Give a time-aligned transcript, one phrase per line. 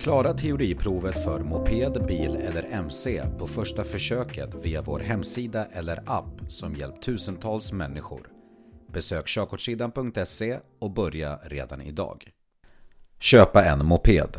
[0.00, 6.40] Klara teoriprovet för moped, bil eller MC på första försöket via vår hemsida eller app
[6.48, 8.20] som hjälpt tusentals människor.
[8.92, 12.30] Besök körkortssidan.se och börja redan idag.
[13.18, 14.36] Köpa en moped.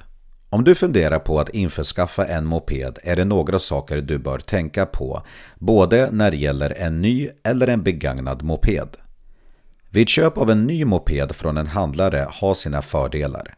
[0.50, 4.86] Om du funderar på att införskaffa en moped är det några saker du bör tänka
[4.86, 5.24] på,
[5.60, 8.98] både när det gäller en ny eller en begagnad moped.
[9.90, 13.58] Vid köp av en ny moped från en handlare har sina fördelar.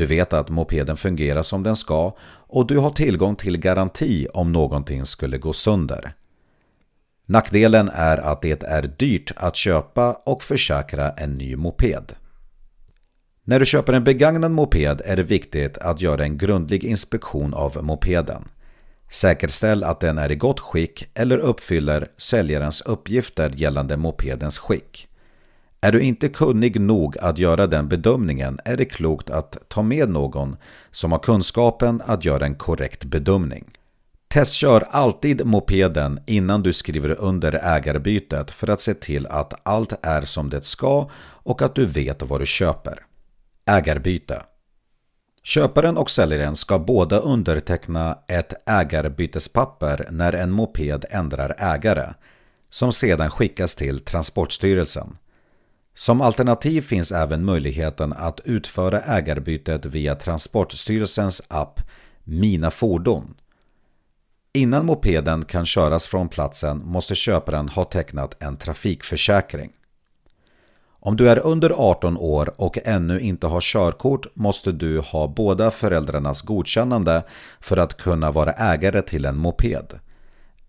[0.00, 4.52] Du vet att mopeden fungerar som den ska och du har tillgång till garanti om
[4.52, 6.14] någonting skulle gå sönder.
[7.26, 12.12] Nackdelen är att det är dyrt att köpa och försäkra en ny moped.
[13.44, 17.84] När du köper en begagnad moped är det viktigt att göra en grundlig inspektion av
[17.84, 18.48] mopeden.
[19.10, 25.09] Säkerställ att den är i gott skick eller uppfyller säljarens uppgifter gällande mopedens skick.
[25.80, 30.08] Är du inte kunnig nog att göra den bedömningen är det klokt att ta med
[30.08, 30.56] någon
[30.90, 33.64] som har kunskapen att göra en korrekt bedömning.
[34.28, 40.22] Testkör alltid mopeden innan du skriver under ägarbytet för att se till att allt är
[40.22, 43.04] som det ska och att du vet vad du köper.
[43.66, 44.42] Ägarbyte
[45.42, 52.14] Köparen och säljaren ska båda underteckna ett ägarbytespapper när en moped ändrar ägare,
[52.70, 55.16] som sedan skickas till Transportstyrelsen.
[56.00, 61.80] Som alternativ finns även möjligheten att utföra ägarbytet via Transportstyrelsens app
[62.24, 63.34] Mina fordon.
[64.52, 69.72] Innan mopeden kan köras från platsen måste köparen ha tecknat en trafikförsäkring.
[70.88, 75.70] Om du är under 18 år och ännu inte har körkort måste du ha båda
[75.70, 77.22] föräldrarnas godkännande
[77.60, 79.98] för att kunna vara ägare till en moped.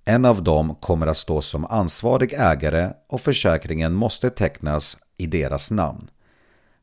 [0.05, 5.71] En av dem kommer att stå som ansvarig ägare och försäkringen måste tecknas i deras
[5.71, 6.09] namn.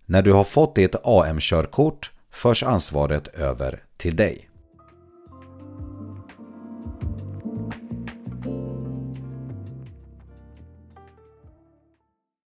[0.06, 4.48] När du har fått ditt AM-körkort förs ansvaret över till dig.